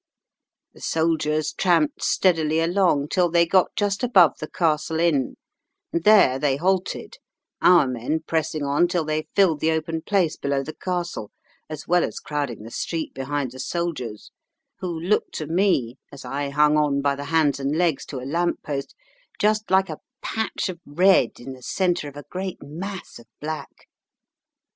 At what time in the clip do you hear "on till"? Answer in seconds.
8.63-9.05